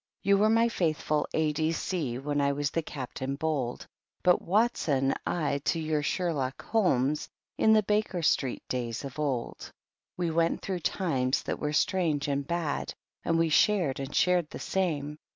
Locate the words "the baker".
7.73-8.23